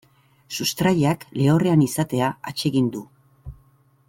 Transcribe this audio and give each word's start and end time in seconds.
Sustraiak 0.59 1.27
lehorrean 1.41 1.85
izatea 1.89 2.31
atsegin 2.53 2.93
du. 2.97 3.05